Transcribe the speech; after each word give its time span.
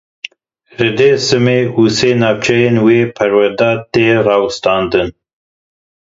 Li 0.81 0.87
Dêrsim 0.99 1.45
û 1.79 1.81
sê 1.97 2.11
navçeyên 2.21 2.75
wê 2.85 2.99
perwerde 3.17 3.71
tê 3.91 4.07
rawestandin. 4.27 5.09